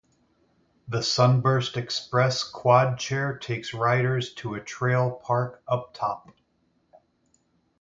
[0.87, 6.31] The Sunburst Express quad chair takes riders to a trail park up top.